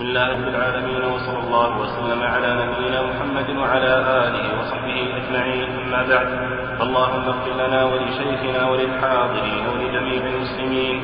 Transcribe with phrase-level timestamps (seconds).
[0.00, 3.92] بسم الله رب العالمين وصلى الله وسلم على نبينا محمد وعلى
[4.24, 5.68] آله وصحبه أجمعين.
[5.78, 6.28] أما بعد
[6.78, 10.96] فاللهم اغفر لنا ولشيخنا وللحاضرين ولجميع المسلمين.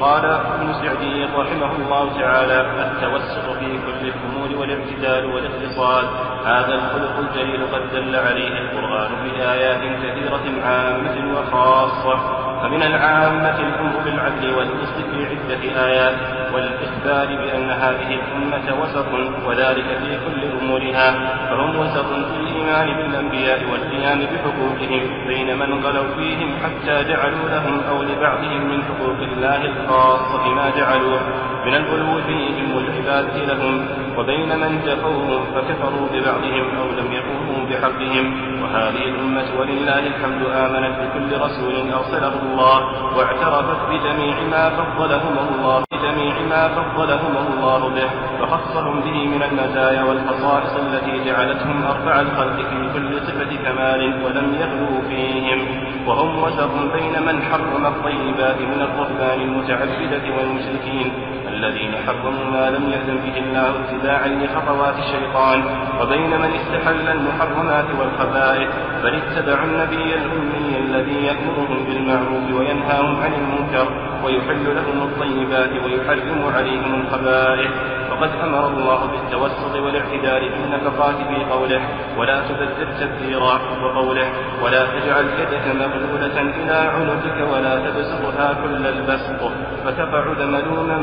[0.00, 6.04] قال ابن سعدي رحمه الله تعالى التوسط في كل الأمور والاعتدال والاقتصاد.
[6.44, 12.39] هذا الخلق الجليل قد دل عليه القرآن بآيات كثيرة عامة وخاصة.
[12.62, 16.14] فمن العامة الأمر بالعدل والقسط في عدة آيات
[16.54, 19.06] والإخبار بأن هذه الأمة وسط
[19.46, 21.10] وذلك في كل أمورها
[21.50, 28.02] فهم وسط في الإيمان بالأنبياء والقيام بحقوقهم بين من غلوا فيهم حتى جعلوا لهم أو
[28.02, 31.20] لبعضهم من حقوق الله الخاصة ما جعلوه
[31.66, 33.86] من الغلو فيهم والعبادة لهم.
[34.20, 38.26] وبين من جفوهم فكفروا ببعضهم أو لم يقوموا بحقهم.
[38.62, 42.78] وهذه الأمة ولله الحمد آمنت بكل رسول أرسله الله
[43.16, 48.10] واعترفت بجميع ما فضلهم الله بجميع ما فضلهم الله به.
[48.42, 55.00] وخصهم به من المزايا والخصائص التي جعلتهم أرفع الخلق في كل صفة كمال ولم يغلوا
[55.08, 55.60] فيهم.
[56.06, 61.12] وهم وسط بين من حرم الطيبات من الرهبان المتعبدة والمشركين.
[61.60, 65.58] الذين حرموا ما لم يأذن به الله اتباعا لخطوات الشيطان
[66.00, 68.68] وبين من استحل المحرمات والخبائث
[69.02, 73.86] بل اتبعوا النبي الأمي الذي يأمرهم بالمعروف وينهاهم عن المنكر
[74.24, 77.70] ويحل لهم الطيبات ويحرم عليهم الخبائث.
[78.10, 81.80] وقد أمر الله بالتوسط والاعتدال في النفقات في قوله
[82.18, 89.52] ولا تبذر تبذيرا وقوله ولا تجعل يدك مغلولة إلى عنقك ولا تبسطها كل البسط.
[89.84, 90.98] فتقعد ملوما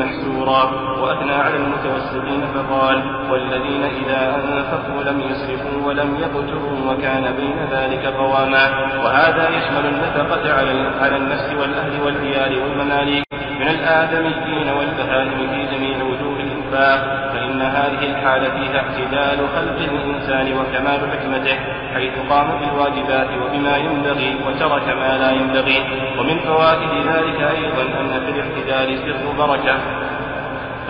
[0.00, 0.64] محسورا.
[1.00, 8.64] وأثنى على المتوسطين فقال والذين إذا أنفقوا لم يسرفوا ولم يقتروا وكان بين ذلك قواما.
[9.04, 10.54] وهذا يشمل النفقة
[11.00, 13.26] على النفس والأهل والديار والمماليك.
[13.60, 17.00] من الآدميين والبهائم في جميع وجوه الإنفاق.
[17.32, 21.58] فإن هذه الحالة فيها اعتدال خلق الإنسان وكمال حكمته.
[21.94, 25.78] حيث قام بالواجبات وبما ينبغي وترك ما لا ينبغي.
[26.18, 29.76] ومن فوائد ذلك أيضا أن في الاعتدال سر بركة.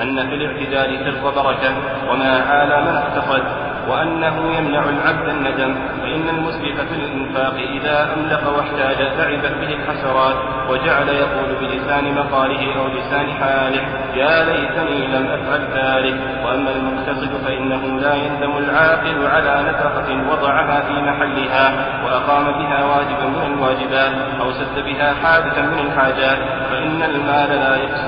[0.02, 1.74] أن في الاعتدال سر بركة.
[2.10, 8.96] وما عال من اعتقد وأنه يمنع العبد الندم فإن المسرف في الإنفاق إذا أملق واحتاج
[9.02, 10.36] لعبت به الحسرات
[10.68, 13.82] وجعل يقول بلسان مقاله أو لسان حاله
[14.14, 16.16] يا ليتني لم أفعل ذلك.
[16.44, 23.54] وأما المقتصد فإنه لا يندم العاقل على نفقة وضعها في محلها وأقام بها واجبا من
[23.54, 26.38] الواجبات أو سد بها حادثا من الحاجات.
[26.70, 27.50] فإن المال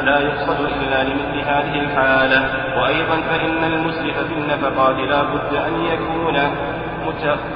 [0.05, 2.41] لا يقصد إلا لمثل هذه الحالة.
[2.81, 6.37] وأيضا فإن المسرف في النفقات لا بد أن يكون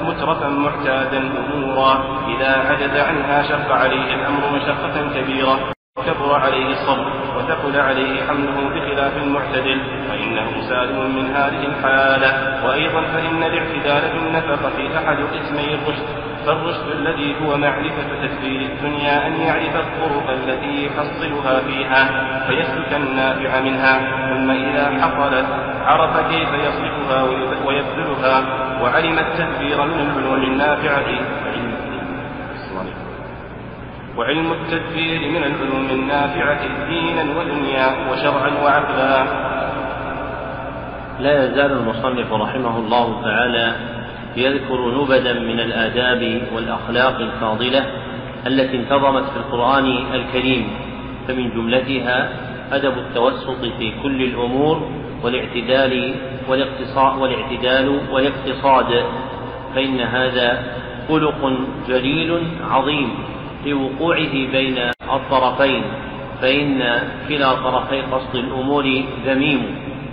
[0.02, 1.18] مترفا معتادا
[1.54, 1.94] أمورا.
[2.28, 5.72] إذا عجز عنها شق عليه الأمر مشقة كبيرة.
[6.06, 12.30] كبر عليه الصبر وثقل عليه حمله بخلاف المعتدل فإنه سالم من هذه الحالة.
[12.66, 19.76] وأيضا فإن الاعتدال بالنفقة أحد قسمي الرشد فالرشد الذي هو معرفة تدبير الدنيا أن يعرف
[19.76, 22.02] الطرق التي يحصلها فيها
[22.46, 24.00] فيسلك النافع منها.
[24.30, 25.46] ثم إذا حصلت
[25.86, 27.22] عرف كيف يصرفها
[27.66, 28.44] ويبذلها
[28.82, 31.06] وعلم التدبير من العلوم النافعة
[34.16, 39.24] وعلم التدبير من العلوم النافعة دينا ودنيا وشرعا وعقلا.
[41.20, 43.91] لا يزال المصنف رحمه الله تعالى
[44.36, 47.86] يذكر نبذا من الآداب والأخلاق الفاضلة
[48.46, 50.68] التي انتظمت في القرآن الكريم
[51.28, 52.28] فمن جملتها
[52.72, 54.88] أدب التوسط في كل الأمور
[55.22, 56.14] والاعتدال
[56.48, 59.04] والاقتصاد والاعتدال والاقتصاد
[59.74, 60.62] فإن هذا
[61.08, 61.52] خلق
[61.88, 63.10] جليل عظيم
[63.66, 64.78] لوقوعه بين
[65.12, 65.82] الطرفين
[66.40, 69.62] فإن كلا طرفي قصد الأمور ذميم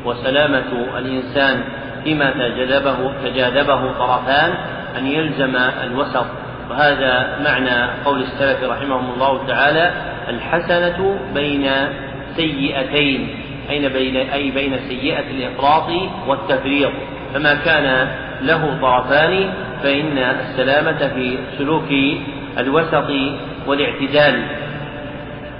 [0.05, 1.63] وسلامة الإنسان
[2.09, 4.53] فيما تجاذبه تجاذبه طرفان
[4.97, 6.25] أن يلزم الوسط.
[6.69, 9.91] وهذا معنى قول السلف رحمهم الله تعالى
[10.29, 11.69] الحسنة بين
[12.35, 13.29] سيئتين
[13.69, 15.91] أين بين أي بين سيئة الإفراط
[16.27, 16.91] والتفريط.
[17.33, 18.07] فما كان
[18.41, 19.49] له طرفان
[19.83, 21.89] فإن السلامة في سلوك
[22.57, 23.09] الوسط
[23.67, 24.43] والاعتدال.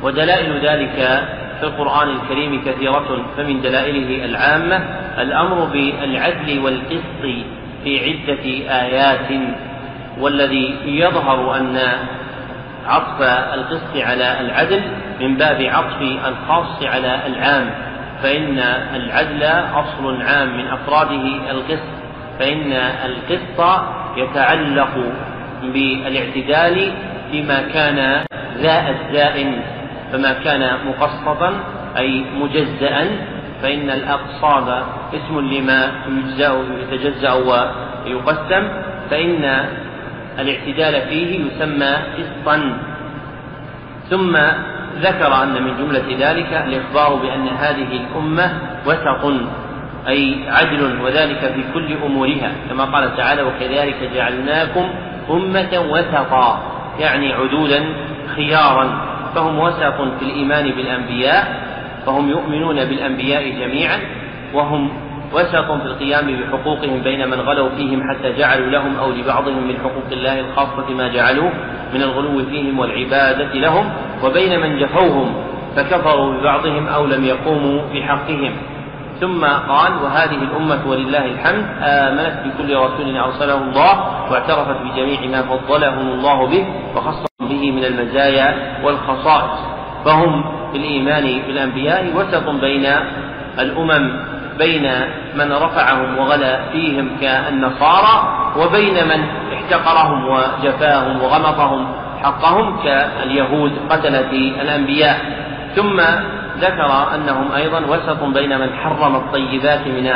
[0.03, 1.23] ودلائل ذلك
[1.59, 4.75] في القرآن الكريم كثيرة فمن دلائله العامة
[5.21, 7.45] الأمر بالعدل والقسط
[7.83, 8.43] في عدة
[8.81, 9.41] آيات
[10.19, 11.79] والذي يظهر أن
[12.87, 13.21] عطف
[13.53, 14.81] القسط على العدل
[15.19, 17.69] من باب عطف الخاص على العام
[18.23, 18.59] فإن
[18.95, 21.89] العدل أصل عام من أفراده القسط
[22.39, 22.71] فإن
[23.05, 23.81] القسط
[24.17, 25.13] يتعلق
[25.63, 26.91] بالاعتدال
[27.31, 28.23] فيما كان
[28.57, 29.61] ذا الزائن.
[30.11, 31.53] فما كان مقسطا
[31.97, 33.07] أي مجزأ
[33.61, 34.83] فإن الأقصاب
[35.13, 38.67] اسم لما يجزأ يتجزأ ويقسم
[39.09, 39.65] فإن
[40.39, 42.77] الاعتدال فيه يسمى قسطا.
[44.09, 44.37] ثم
[45.01, 48.53] ذكر أن من جملة ذلك الإخبار بأن هذه الأمة
[48.85, 49.33] وسط
[50.07, 54.89] أي عدل وذلك في كل أمورها كما قال تعالى وكذلك جعلناكم
[55.29, 56.61] أمة وسطا
[56.99, 57.79] يعني عدولا
[58.35, 59.08] خيارا.
[59.35, 61.69] فهم وسط في الإيمان بالأنبياء
[62.05, 63.99] فهم يؤمنون بالأنبياء جميعا
[64.53, 64.89] وهم
[65.33, 70.11] وسط في القيام بحقوقهم بين من غلوا فيهم حتى جعلوا لهم أو لبعضهم من حقوق
[70.11, 71.51] الله الخاصة ما جعلوه
[71.93, 73.91] من الغلو فيهم والعبادة لهم
[74.23, 75.33] وبين من جفوهم
[75.75, 78.51] فكفروا ببعضهم أو لم يقوموا بحقهم.
[79.19, 86.07] ثم قال وهذه الأمة ولله الحمد آمنت بكل رسول أرسله الله واعترفت بجميع ما فضلهم
[86.07, 86.65] الله به
[86.95, 89.59] وخصهم به من المزايا والخصائص.
[90.05, 92.85] فهم في الإيمان بالأنبياء وسط بين
[93.59, 94.11] الأمم
[94.57, 94.91] بين
[95.35, 98.15] من رفعهم وغلا فيهم كالنصارى
[98.57, 99.19] وبين من
[99.53, 101.87] احتقرهم وجفاهم وغمطهم
[102.23, 104.31] حقهم كاليهود قتلة
[104.61, 105.17] الأنبياء.
[105.75, 106.01] ثم
[106.59, 110.07] ذكر أنهم أيضا وسط بين من حرم الطيبات من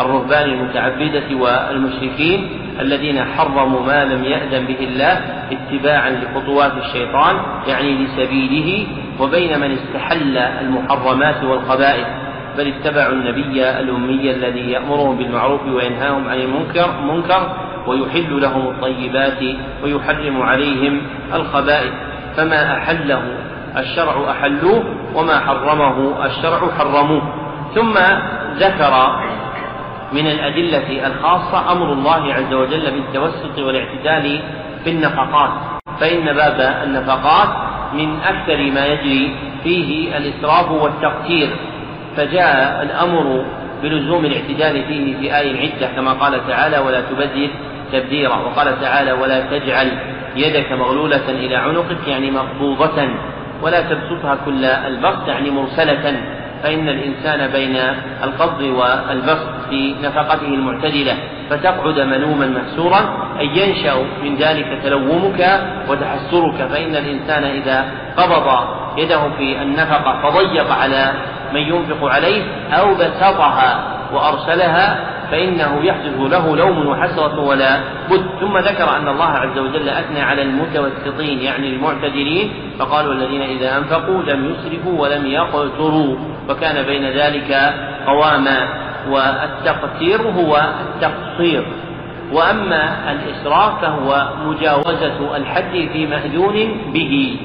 [0.00, 2.61] الرهبان المتعبدة والمشركين.
[2.80, 5.20] الذين حرموا ما لم يأذن به الله
[5.52, 7.36] اتباعا لخطوات الشيطان
[7.66, 8.86] يعني لسبيله
[9.20, 12.06] وبين من استحل المحرمات والخبائث
[12.58, 19.38] بل اتبعوا النبي الأمي الذي يأمرهم بالمعروف وينهاهم عن المنكر منكر ويحل لهم الطيبات
[19.84, 21.00] ويحرم عليهم
[21.34, 21.92] الخبائث.
[22.36, 23.22] فما أحله
[23.76, 24.84] الشرع أحلوه
[25.14, 27.22] وما حرمه الشرع حرموه.
[27.74, 27.98] ثم
[28.58, 29.22] ذكر
[30.12, 34.40] من الأدلة الخاصة أمر الله عز وجل بالتوسط والاعتدال
[34.84, 35.50] في النفقات.
[36.00, 37.48] فإن باب النفقات
[37.92, 41.48] من أكثر ما يجري فيه الإسراف والتقتير.
[42.16, 43.44] فجاء الأمر
[43.82, 47.50] بلزوم الاعتدال فيه في آية عدة كما قال تعالى ولا تبذر
[47.92, 48.36] تبذيرا.
[48.36, 49.88] وقال تعالى ولا تجعل
[50.36, 53.08] يدك مغلولة إلى عنقك يعني مقبوضة.
[53.62, 56.22] ولا تبسطها كل البسط يعني مرسلة.
[56.62, 57.76] فإن الإنسان بين
[58.22, 61.16] القبض والبسط في نفقته المعتدلة
[61.50, 63.00] فتقعد ملوما مهسورا
[63.38, 66.68] أي ينشأ من ذلك تلومك وتحسرك.
[66.70, 67.84] فإن الإنسان إذا
[68.16, 68.46] قبض
[68.98, 71.12] يده في النفقة فضيق على
[71.54, 72.42] من ينفق عليه
[72.72, 77.80] أو بسطها وأرسلها فإنه يحدث له لوم وحسرة ولا
[78.10, 78.24] بد.
[78.40, 84.22] ثم ذكر أن الله عز وجل أثنى على المتوسطين يعني المعتدلين فقالوا الذين إذا أنفقوا
[84.22, 86.16] لم يسرفوا ولم يقتروا.
[86.48, 87.74] وكان بين ذلك
[88.06, 88.68] قواما
[89.10, 91.64] والتقتير هو التقصير.
[92.32, 97.36] وأما الإسراف فهو مجاوزة الحد في مأذون به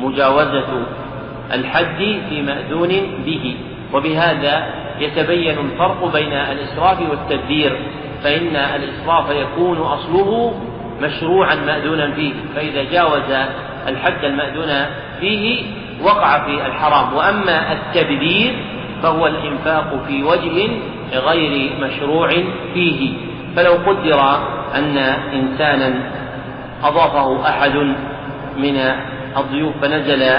[0.00, 0.86] مجاوزة
[1.52, 2.88] الحد في مأذون
[3.26, 3.56] به.
[3.92, 4.66] وبهذا
[5.00, 7.76] يتبين الفرق بين الإسراف والتدبير
[8.22, 10.60] فإن الإسراف يكون أصله
[11.02, 12.32] مشروعا مأذونا فيه.
[12.56, 13.30] فإذا جاوز
[13.88, 14.86] الحد المأذون
[15.20, 15.62] فيه
[16.02, 17.14] وقع في الحرام.
[17.14, 18.54] وأما التبذير
[19.02, 20.70] فهو الإنفاق في وجه
[21.12, 22.30] غير مشروع
[22.74, 23.12] فيه.
[23.56, 24.20] فلو قدر
[24.74, 24.98] أن
[25.34, 25.94] إنسانا
[26.84, 27.76] أضافه أحد
[28.56, 28.76] من
[29.36, 30.30] الضيوف فنزل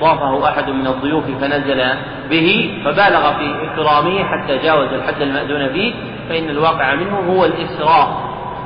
[0.00, 1.84] ضافه أحد من الضيوف فنزل
[2.30, 5.92] به فبالغ في إكرامه حتى جاوز الحد المأذون فيه
[6.28, 8.08] فإن الواقع منه هو الإسراف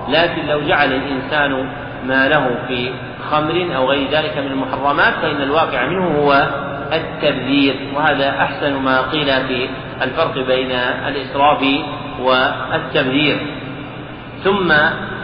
[0.09, 1.69] لكن لو جعل الإنسان
[2.07, 2.91] ماله في
[3.31, 6.47] خمر أو غير ذلك من المحرمات فإن الواقع منه هو
[6.93, 7.75] التبذير.
[7.95, 9.69] وهذا أحسن ما قيل في
[10.03, 10.71] الفرق بين
[11.09, 11.65] الإسراف
[12.21, 13.39] والتبذير.
[14.45, 14.73] ثم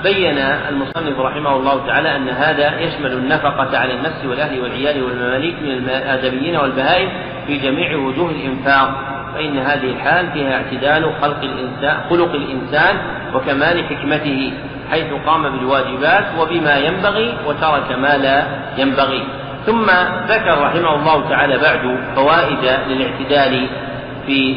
[0.02, 5.70] بين المصنف رحمه الله تعالى أن هذا يشمل النفقة على النفس والأهل والعيال والمماليك من
[5.70, 7.08] الآدميين والبهائم
[7.46, 8.90] في جميع وجوه الإنفاق.
[9.34, 12.96] فإن هذه الحال فيها اعتدال خلق الإنسان خلق الإنسان
[13.34, 14.52] وكمال حكمته.
[14.90, 18.46] حيث قام بالواجبات وبما ينبغي وترك ما لا
[18.78, 19.22] ينبغي.
[19.66, 19.86] ثم
[20.28, 23.68] ذكر رحمه الله تعالى بعد فوائد للاعتدال
[24.26, 24.56] في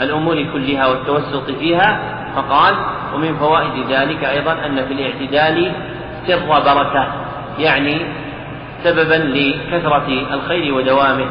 [0.00, 2.00] الأمور كلها والتوسط فيها
[2.36, 2.74] فقال
[3.14, 5.72] ومن فوائد ذلك أيضا أن في الاعتدال
[6.26, 7.06] سر بركة
[7.58, 8.00] يعني
[8.84, 11.26] سببا لكثرة الخير ودوامه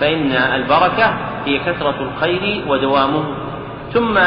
[0.00, 1.14] فإن البركة
[1.46, 3.24] هي كثرة الخير ودوامه.
[3.92, 4.18] ثم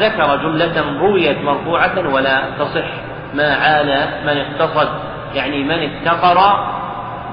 [0.00, 2.88] ذكر جملة رويت مرفوعة ولا تصح.
[3.34, 4.88] ما عال من اقتصد.
[5.34, 6.38] يعني من افتقر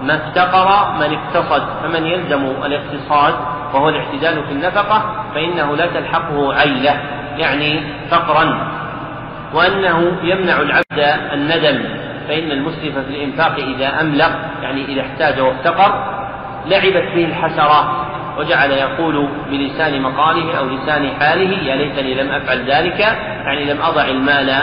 [0.03, 1.63] ما افتقر من اقتصد.
[1.83, 3.33] فمن يلزم الاقتصاد
[3.73, 5.01] وهو الاعتدال في النفقة
[5.35, 7.01] فإنه لا تلحقه عيلة.
[7.37, 7.81] يعني
[8.11, 8.67] فقرا.
[9.53, 12.05] وأنه يمنع العبد الندم.
[12.27, 14.31] فإن المسرف في الإنفاق إذا أملق
[14.61, 16.15] يعني إذا احتاج وافتقر
[16.65, 18.04] لعبت به الحسرات
[18.37, 22.99] وجعل يقول بلسان مقاله أو لسان حاله يا ليتني لم أفعل ذلك
[23.45, 24.53] يعني لم أضع المال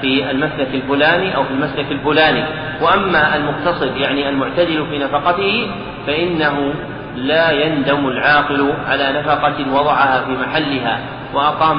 [0.00, 2.44] في المسلك الفلاني أو في المسلك الفلاني.
[2.80, 5.70] وأما المقتصد يعني المعتدل في نفقته
[6.06, 6.74] فإنه
[7.16, 11.00] لا يندم العاقل على نفقة وضعها في محلها
[11.34, 11.78] وأقام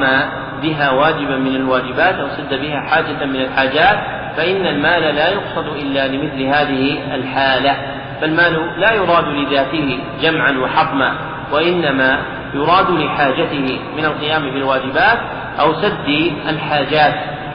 [0.62, 3.98] بها واجبا من الواجبات أو سد بها حاجة من الحاجات
[4.38, 7.78] فإن المال لا يقصد إلا لمثل هذه الحالة.
[8.22, 12.20] فالمال لا يراد لذاته جمعا وحطما وإنما
[12.54, 15.20] يراد لحاجته من القيام بالواجبات
[15.60, 17.14] أو سد الحاجات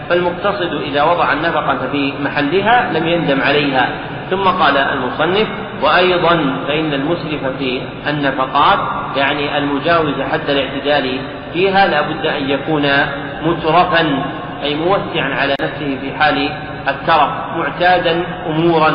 [0.08, 3.88] فالمقتصد إذا وضع النفقة في محلها لم يندم عليها.
[4.30, 5.48] ثم قال المصنف
[5.82, 6.34] وأيضا
[6.68, 8.78] فإن المسرف في النفقات
[9.16, 11.18] يعني المجاوز حد الاعتدال
[11.52, 12.86] فيها لا بد أن يكون
[13.42, 14.24] مترفا
[14.62, 16.50] أي موسعا على نفسه في حال
[16.88, 18.90] الترف معتادا أمورا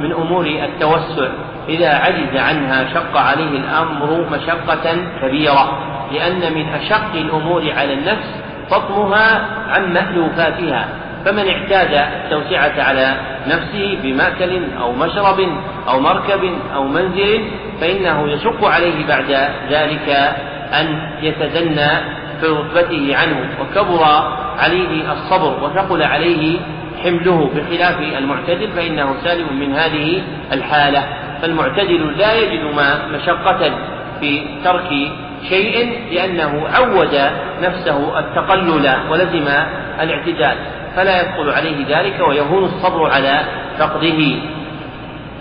[0.00, 1.28] من أمور التوسع.
[1.68, 5.78] إذا عجز عنها شق عليه الأمر مشقة كبيرة
[6.12, 8.34] لأن من أشق الأمور على النفس
[8.70, 10.88] فطمها عن مألوفاتها
[11.24, 13.14] فمن اعتاد التوسعة على
[13.46, 15.40] نفسه بمأكل أو مشرب
[15.88, 17.44] أو مركب أو منزل
[17.80, 20.08] فإنه يشق عليه بعد ذلك
[20.72, 21.88] أن يتدنى
[22.40, 24.04] في رتبته عنه وكبر
[24.58, 26.60] عليه الصبر وثقل عليه
[27.02, 31.04] حمله بخلاف المعتدل فإنه سالم من هذه الحالة.
[31.42, 33.70] فالمعتدل لا يجد ما مشقة
[34.20, 34.88] في ترك
[35.48, 37.30] شيء لأنه عود
[37.62, 39.48] نفسه التقلل ولزم
[40.00, 40.56] الاعتدال
[40.96, 43.40] فلا يدخل عليه ذلك ويهون الصبر على
[43.78, 44.36] فقده.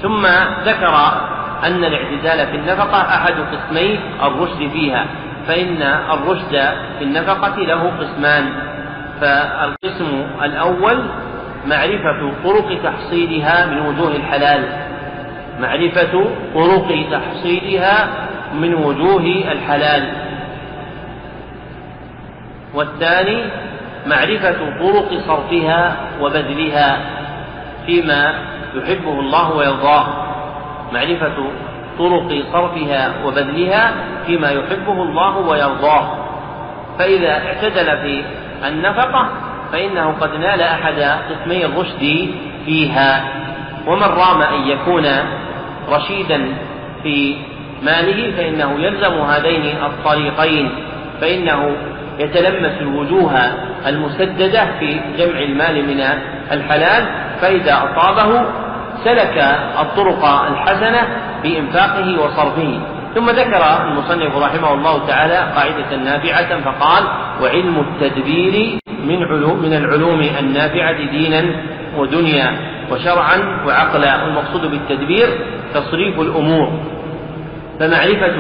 [0.02, 0.26] ثم
[0.66, 0.96] ذكر
[1.64, 5.06] أن الاعتدال في النفقة أحد قسمي الرشد فيها
[5.48, 8.50] فإن الرشد في النفقة له قسمان
[9.22, 11.06] فالقسم الأول
[11.66, 14.85] معرفة طرق تحصيلها من وجوه الحلال.
[15.60, 18.08] معرفة طرق تحصيلها
[18.54, 20.04] من وجوه الحلال.
[22.74, 23.38] والثاني
[24.08, 27.00] معرفة طرق صرفها وبذلها
[27.86, 28.34] فيما
[28.76, 30.06] يحبه الله ويرضاه.
[30.94, 31.36] معرفة
[32.00, 33.92] طرق صرفها وبذلها
[34.26, 36.08] فيما يحبه الله ويرضاه.
[37.00, 38.24] فإذا اعتدل في
[38.68, 39.30] النفقة
[39.72, 42.30] فإنه قد نال أحد قسمي الرشد
[42.66, 43.24] فيها.
[43.88, 45.06] ومن رام أن يكون
[45.90, 46.48] رشيدا
[47.04, 47.36] في
[47.84, 50.70] ماله فإنه يلزم هذين الطريقين
[51.22, 51.76] فإنه
[52.20, 53.32] يتلمس الوجوه
[53.88, 56.04] المسددة في جمع المال من
[56.52, 57.06] الحلال
[57.42, 58.46] فإذا أصابه
[59.04, 61.08] سلك الطرق الحسنة
[61.44, 62.80] بإنفاقه وصرفه.
[63.16, 67.04] ثم ذكر المصنف رحمه الله تعالى قاعدة نافعة فقال
[67.42, 71.46] وعلم التدبير من علوم من العلوم النافعة دينا
[71.98, 72.52] ودنيا
[72.92, 74.24] وشرعا وعقلا.
[74.24, 75.28] والمقصود بالتدبير
[75.76, 76.70] تصريف الأمور.
[77.80, 78.34] فمعرفة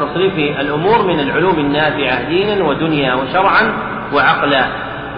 [0.00, 3.72] تصريف الأمور من العلوم النافعة دينا ودنيا وشرعا
[4.14, 4.64] وعقلا.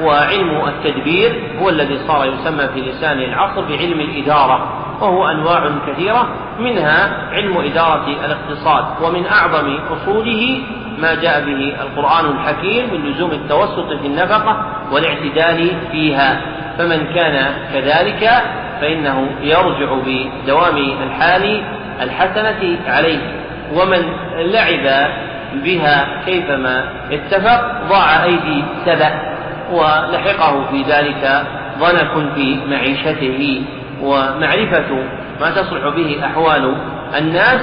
[0.02, 4.58] وعلم التدبير هو الذي صار يسمى في لسان العصر بعلم الإدارة.
[5.00, 6.28] وهو أنواع كثيرة
[6.60, 8.84] منها علم إدارة الاقتصاد.
[9.02, 10.58] ومن أعظم أصوله
[10.98, 16.40] ما جاء به القرآن الحكيم من لزوم التوسط في النفقة والاعتدال فيها.
[16.78, 18.42] فمن كان كذلك
[18.80, 21.62] فإنه يرجع بدوام الحال
[22.02, 23.18] الحسنة عليه.
[23.74, 24.02] ومن
[24.36, 25.10] لعب
[25.54, 29.12] بها كيفما اتفق ضاع أيدي سبأ
[29.72, 31.46] ولحقه في ذلك
[31.78, 33.62] ضنك في معيشته.
[34.02, 35.04] ومعرفة
[35.40, 36.74] ما تصلح به أحوال
[37.18, 37.60] الناس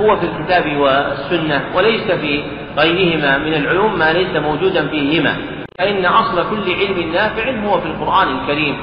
[0.00, 2.42] هو في الكتاب والسنة وليس في
[2.78, 5.36] غيرهما من العلوم ما ليس موجودا فيهما.
[5.78, 8.76] فإن أصل كل علم نافع هو في القرآن الكريم.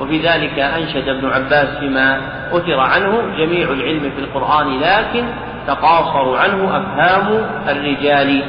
[0.00, 2.20] وفي ذلك أنشد ابن عباس فيما
[2.52, 5.24] أثر عنه جميع العلم في القرآن لكن
[5.66, 8.42] تقاصر عنه أفهام الرجال.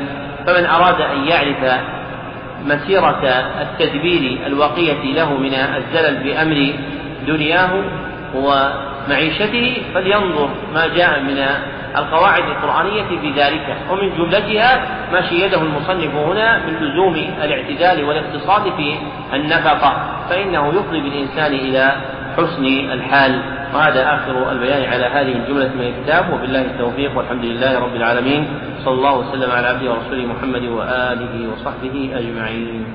[0.48, 1.82] فمن أراد أن يعرف
[2.66, 3.24] مسيرة
[3.62, 6.74] التدبير الوقية له من الزلل بأمر
[7.28, 7.70] دنياه
[8.36, 11.46] ومعيشته فلينظر ما جاء من
[12.00, 18.98] القواعد القرآنية في ذلك ومن جملتها ما شيده المصنف هنا من لزوم الاعتدال والاقتصاد في
[19.34, 19.94] النفقة
[20.30, 21.92] فإنه يفضي بالإنسان إلى
[22.38, 23.42] حسن الحال.
[23.74, 26.34] وهذا آخر البيان على هذه الجملة من الكتاب.
[26.34, 28.48] وبالله التوفيق والحمد لله رب العالمين.
[28.86, 32.86] صلى الله وسلم على عبده ورسوله محمد وآله وصحبه أجمعين.